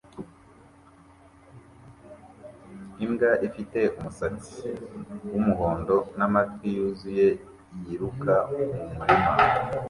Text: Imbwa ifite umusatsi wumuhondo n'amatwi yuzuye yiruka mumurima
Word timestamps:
Imbwa 3.03 3.31
ifite 3.47 3.79
umusatsi 3.97 4.67
wumuhondo 5.31 5.95
n'amatwi 6.17 6.67
yuzuye 6.77 7.27
yiruka 7.83 8.33
mumurima 8.77 9.33